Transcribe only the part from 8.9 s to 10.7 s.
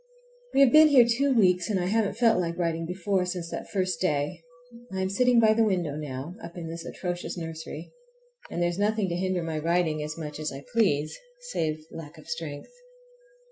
to hinder my writing as much as I